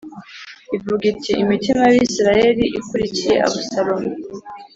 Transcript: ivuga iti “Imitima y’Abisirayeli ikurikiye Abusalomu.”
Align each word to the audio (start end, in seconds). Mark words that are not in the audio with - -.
ivuga 0.75 1.03
iti 1.13 1.31
“Imitima 1.43 1.81
y’Abisirayeli 1.85 2.65
ikurikiye 2.79 3.35
Abusalomu.” 3.47 4.09